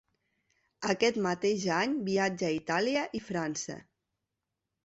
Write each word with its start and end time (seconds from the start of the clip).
Aquest 0.93 1.19
mateix 1.25 1.67
any 1.81 1.93
viatja 2.09 2.49
a 2.49 2.57
Itàlia 2.57 3.07
i 3.21 3.25
França. 3.29 3.81